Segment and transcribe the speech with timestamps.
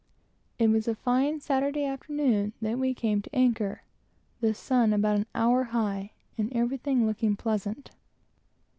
[0.57, 3.83] It was a fine Saturday afternoon when we came to anchor,
[4.39, 7.95] the sun about an hour high, and everything looking pleasantly.